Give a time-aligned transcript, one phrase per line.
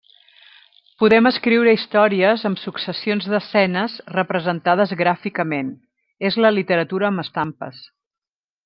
[1.01, 5.73] Podem escriure històries, amb successions d'escenes, representades gràficament:
[6.33, 7.89] és la literatura amb estampes.